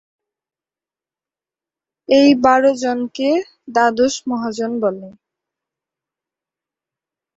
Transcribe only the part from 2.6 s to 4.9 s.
জনকে দ্বাদশ মহাজন